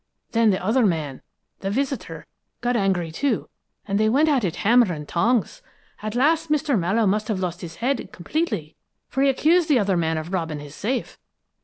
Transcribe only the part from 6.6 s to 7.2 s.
Mallowe